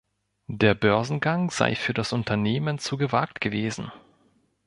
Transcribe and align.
Der 0.49 0.73
Börsengang 0.73 1.51
sei 1.51 1.75
für 1.75 1.93
das 1.93 2.11
Unternehmen 2.11 2.79
zu 2.79 2.97
gewagt 2.97 3.39
gewesen. 3.39 3.91